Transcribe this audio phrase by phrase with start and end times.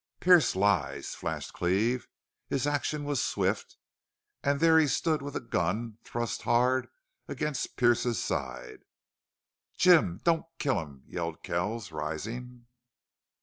[0.19, 2.07] "Pearce lies!" flashed Cleve.
[2.47, 3.77] His action was as swift.
[4.43, 6.87] And there he stood with a gun thrust hard
[7.27, 8.79] against Pearce's side.
[9.77, 10.19] "JIM!
[10.23, 12.65] Don't kill him!" yelled Kells, rising.